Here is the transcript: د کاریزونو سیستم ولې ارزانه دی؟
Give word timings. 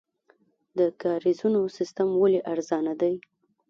د 0.77 0.79
کاریزونو 1.01 1.61
سیستم 1.77 2.07
ولې 2.21 2.39
ارزانه 2.53 2.93
دی؟ 3.01 3.13